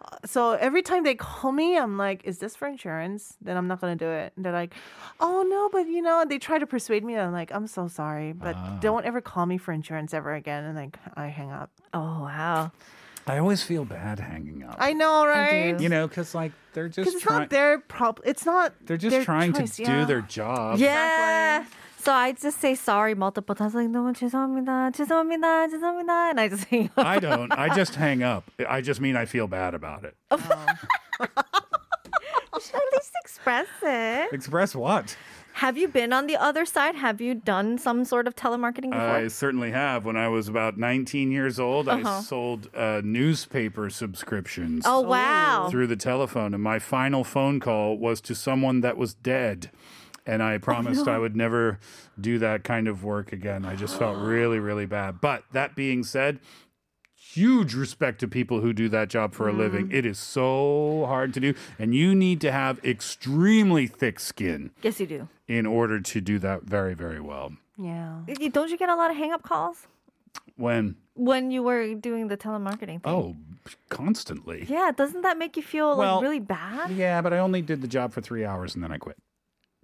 uh, 0.01 0.17
so 0.25 0.51
every 0.53 0.81
time 0.81 1.03
they 1.03 1.15
call 1.15 1.51
me, 1.53 1.77
I'm 1.77 1.97
like, 1.97 2.23
is 2.25 2.39
this 2.39 2.55
for 2.57 2.67
insurance? 2.67 3.37
Then 3.41 3.55
I'm 3.57 3.67
not 3.67 3.79
going 3.81 3.97
to 3.97 4.05
do 4.05 4.11
it. 4.11 4.33
And 4.35 4.43
they're 4.45 4.51
like, 4.53 4.73
oh, 5.21 5.43
no, 5.43 5.69
but 5.71 5.87
you 5.89 6.01
know, 6.01 6.25
they 6.27 6.37
try 6.39 6.59
to 6.59 6.67
persuade 6.67 7.03
me. 7.05 7.17
I'm 7.17 7.31
like, 7.31 7.51
I'm 7.53 7.67
so 7.67 7.87
sorry, 7.87 8.33
but 8.33 8.55
Ah. 8.57 8.77
don't 8.81 9.05
ever 9.05 9.21
call 9.21 9.45
me 9.45 9.57
for 9.57 9.71
insurance 9.71 10.13
ever 10.13 10.33
again. 10.33 10.65
And 10.65 10.75
like, 10.75 10.97
I 11.15 11.27
hang 11.27 11.51
up. 11.51 11.71
Oh, 11.93 12.23
wow. 12.23 12.71
I 13.26 13.38
always 13.38 13.62
feel 13.62 13.84
bad 13.84 14.18
hanging 14.18 14.64
up. 14.64 14.76
I 14.78 14.92
know, 14.92 15.24
right? 15.26 15.78
You 15.78 15.88
know, 15.88 16.08
because 16.08 16.34
like 16.34 16.52
they're 16.74 16.88
Because 16.88 17.04
just 17.04 17.16
it's 17.16 17.24
trying. 17.24 17.40
not 17.40 17.50
their 17.50 17.78
problem. 17.78 18.24
It's 18.26 18.44
not. 18.44 18.74
They're 18.84 18.96
just 18.96 19.14
their 19.14 19.24
trying 19.24 19.52
choice, 19.52 19.76
to 19.76 19.82
yeah. 19.82 20.00
do 20.00 20.06
their 20.06 20.22
job. 20.22 20.78
Yeah. 20.78 21.64
So 22.02 22.10
I 22.12 22.32
just 22.32 22.58
say 22.58 22.74
sorry 22.74 23.14
multiple 23.14 23.54
times, 23.54 23.76
like 23.76 23.86
너무 23.88 24.12
죄송합니다, 24.12 24.90
죄송합니다, 24.90 25.70
죄송합니다, 25.70 26.30
and 26.30 26.40
I 26.40 26.48
just 26.48 26.64
hang 26.64 26.90
up. 26.96 27.06
I 27.06 27.20
don't. 27.20 27.52
I 27.52 27.68
just 27.76 27.94
hang 27.94 28.24
up. 28.24 28.50
I 28.68 28.80
just 28.80 29.00
mean 29.00 29.14
I 29.14 29.24
feel 29.24 29.46
bad 29.46 29.74
about 29.74 30.02
it. 30.02 30.16
You 30.32 30.38
should 32.60 32.74
at 32.74 32.82
least 32.92 33.12
express 33.24 33.68
it. 33.82 34.32
Express 34.32 34.74
what? 34.74 35.16
Have 35.57 35.75
you 35.75 35.87
been 35.87 36.13
on 36.13 36.27
the 36.27 36.35
other 36.35 36.65
side? 36.65 36.93
Have 36.95 37.19
you 37.19 37.33
done 37.33 37.79
some 37.79 38.05
sort 38.05 38.27
of 38.27 38.35
telemarketing 38.35 38.91
before? 38.91 38.99
I 38.99 39.27
certainly 39.27 39.71
have. 39.71 40.05
When 40.05 40.15
I 40.15 40.27
was 40.27 40.47
about 40.47 40.77
19 40.77 41.31
years 41.31 41.59
old, 41.59 41.89
I 41.89 42.01
Uh-huh. 42.01 42.21
sold 42.21 42.69
uh, 42.75 43.01
newspaper 43.03 43.89
subscriptions. 43.89 44.83
Oh, 44.85 45.01
wow. 45.01 45.67
Through 45.71 45.87
the 45.87 45.95
telephone. 45.95 46.53
And 46.53 46.61
my 46.61 46.77
final 46.77 47.23
phone 47.23 47.59
call 47.59 47.97
was 47.97 48.21
to 48.21 48.35
someone 48.35 48.81
that 48.81 48.97
was 48.97 49.15
dead. 49.15 49.71
And 50.27 50.43
I 50.43 50.59
promised 50.59 51.07
no. 51.07 51.11
I 51.13 51.17
would 51.17 51.35
never 51.35 51.79
do 52.21 52.37
that 52.37 52.63
kind 52.63 52.87
of 52.87 53.03
work 53.03 53.33
again. 53.33 53.65
I 53.65 53.75
just 53.75 53.97
felt 53.97 54.17
really, 54.17 54.59
really 54.59 54.85
bad. 54.85 55.21
But 55.21 55.43
that 55.53 55.73
being 55.75 56.03
said, 56.03 56.39
huge 57.37 57.73
respect 57.75 58.19
to 58.19 58.27
people 58.27 58.59
who 58.61 58.73
do 58.73 58.89
that 58.89 59.09
job 59.09 59.33
for 59.33 59.47
a 59.47 59.53
living. 59.53 59.87
Mm. 59.89 59.93
It 59.93 60.05
is 60.05 60.19
so 60.19 61.05
hard 61.07 61.33
to 61.35 61.39
do. 61.39 61.53
And 61.79 61.93
you 61.95 62.13
need 62.15 62.41
to 62.41 62.51
have 62.51 62.83
extremely 62.83 63.87
thick 63.87 64.19
skin 64.19 64.71
yes, 64.81 64.99
you 64.99 65.05
do. 65.07 65.27
in 65.47 65.65
order 65.65 65.99
to 66.01 66.21
do 66.21 66.39
that 66.39 66.63
very, 66.63 66.93
very 66.93 67.19
well. 67.21 67.53
Yeah. 67.77 68.21
You- 68.27 68.49
Don't 68.49 68.69
you 68.69 68.77
get 68.77 68.89
a 68.89 68.95
lot 68.95 69.11
of 69.11 69.17
hang 69.17 69.31
up 69.31 69.43
calls 69.43 69.87
When, 70.55 70.95
when 71.15 71.51
you 71.51 71.61
were 71.63 71.93
doing 71.93 72.27
the 72.27 72.37
telemarketing 72.37 73.01
thing? 73.03 73.13
oh, 73.13 73.35
constantly. 73.89 74.65
Yeah, 74.67 74.91
doesn't 74.95 75.21
that 75.21 75.37
make 75.37 75.57
you 75.57 75.63
feel 75.63 75.95
Well, 75.97 76.15
like 76.15 76.23
really 76.23 76.39
bad? 76.39 76.91
Yeah, 76.91 77.21
but 77.21 77.33
I 77.33 77.39
only 77.39 77.61
did 77.61 77.81
the 77.81 77.87
job 77.87 78.13
for 78.13 78.21
three 78.21 78.43
hours 78.45 78.75
and 78.75 78.83
then 78.83 78.91
I 78.91 78.97
quit. 78.97 79.17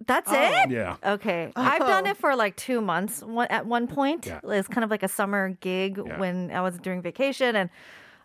That's 0.06 0.30
it? 0.32 0.70
Yeah. 0.70 0.96
Okay. 1.04 1.52
I've 1.56 1.80
done 1.80 2.06
it 2.06 2.16
for 2.16 2.34
like 2.36 2.56
two 2.56 2.80
months. 2.80 3.22
One, 3.22 3.46
at 3.48 3.66
one 3.66 3.86
point, 3.86 4.26
Yeah. 4.26 4.40
it's 4.44 4.68
kind 4.68 4.84
of 4.84 4.90
like 4.90 5.02
a 5.02 5.08
summer 5.08 5.50
gig 5.60 6.00
Yeah. 6.04 6.18
when 6.18 6.50
I 6.50 6.60
was 6.60 6.78
during 6.78 7.02
vacation. 7.02 7.56
And 7.56 7.70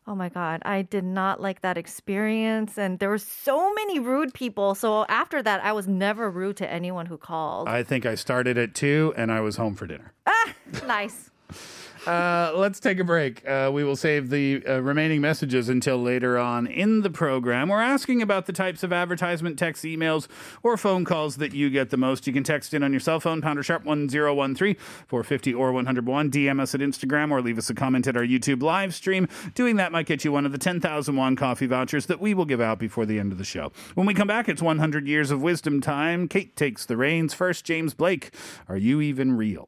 oh 0.08 0.16
my 0.16 0.30
God, 0.30 0.62
I 0.66 0.82
did 0.82 1.04
not 1.04 1.40
like 1.42 1.62
that 1.62 1.78
experience. 1.78 2.78
And 2.78 3.00
there 3.00 3.10
were 3.10 3.18
so 3.20 3.74
many 3.74 4.00
rude 4.00 4.34
people. 4.34 4.74
So 4.76 5.06
after 5.08 5.44
that, 5.44 5.64
I 5.64 5.72
was 5.72 5.88
never 5.88 6.30
rude 6.32 6.58
to 6.58 6.72
anyone 6.72 7.06
who 7.06 7.18
called. 7.18 7.68
I 7.70 7.84
think 7.84 8.06
I 8.06 8.16
started 8.16 8.58
at 8.58 8.74
two 8.74 9.14
and 9.16 9.32
I 9.32 9.40
was 9.42 9.58
home 9.58 9.76
for 9.76 9.86
dinner. 9.88 10.14
ah, 10.26 10.54
nice. 10.88 11.30
Uh, 12.06 12.52
let's 12.56 12.80
take 12.80 13.00
a 13.00 13.04
break. 13.04 13.48
Uh, 13.48 13.70
we 13.74 13.84
will 13.84 13.96
save 13.96 14.30
the 14.30 14.66
uh, 14.66 14.80
remaining 14.82 15.22
messages 15.22 15.70
until 15.70 15.98
later 15.98 16.38
on 16.38 16.66
in 16.68 17.02
the 17.02 17.10
program. 17.10 17.70
We're 17.70 17.82
asking 17.82 18.22
about 18.22 18.46
the 18.46 18.54
types 18.54 18.84
of 18.84 18.94
advertisement, 18.94 19.60
text, 19.60 19.84
emails, 19.84 20.28
or 20.64 20.78
phone 20.78 21.04
calls 21.04 21.38
that 21.38 21.54
you 21.54 21.70
get 21.70 21.90
the 21.90 21.98
most. 21.98 22.26
You 22.26 22.34
can 22.34 22.44
text 22.44 22.74
in 22.74 22.84
on 22.84 22.92
your 22.92 23.00
cell 23.00 23.20
phone, 23.20 23.42
pounder 23.42 23.64
sharp 23.64 23.84
1013 23.84 24.76
450 25.08 25.54
or 25.54 25.74
101. 25.74 26.32
DM 26.32 26.60
us 26.60 26.74
at 26.74 26.82
Instagram 26.82 27.32
or 27.32 27.42
leave 27.42 27.58
us 27.58 27.70
a 27.70 27.76
comment 27.76 28.08
at 28.08 28.16
our 28.16 28.24
YouTube 28.24 28.64
live 28.64 28.96
stream. 28.96 29.28
Doing 29.54 29.76
that 29.76 29.92
might 29.92 30.06
get 30.06 30.24
you 30.24 30.32
one 30.32 30.46
of 30.46 30.52
the 30.52 30.58
10,000 30.58 31.16
won 31.16 31.36
coffee 31.36 31.68
vouchers 31.68 32.06
that 32.06 32.22
we 32.22 32.34
will 32.34 32.46
give 32.46 32.62
out 32.62 32.80
before 32.80 33.06
the 33.06 33.20
end 33.20 33.32
of 33.32 33.38
the 33.38 33.44
show. 33.44 33.72
When 33.96 34.08
we 34.08 34.14
come 34.14 34.28
back, 34.28 34.48
it's 34.48 34.62
100 34.62 35.08
years 35.08 35.32
of 35.32 35.42
wisdom 35.42 35.82
time. 35.82 36.28
Kate 36.28 36.56
takes 36.56 36.86
the 36.86 36.96
reins. 36.96 37.34
First, 37.34 37.66
James 37.66 37.94
Blake. 37.94 38.34
Are 38.70 38.78
you 38.78 39.02
even 39.02 39.36
real? 39.36 39.68